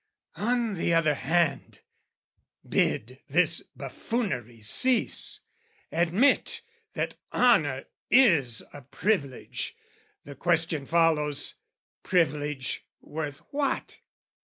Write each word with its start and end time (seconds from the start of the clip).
On 0.37 0.73
the 0.73 0.95
other 0.95 1.13
hand, 1.13 1.81
bid 2.67 3.21
this 3.29 3.61
buffoonery 3.75 4.59
cease, 4.59 5.41
Admit 5.91 6.63
that 6.93 7.17
honour 7.31 7.85
is 8.09 8.63
a 8.73 8.81
privilege, 8.81 9.75
The 10.23 10.33
question 10.33 10.87
follows, 10.87 11.53
privilege 12.01 12.83
worth 12.99 13.43
what? 13.51 13.99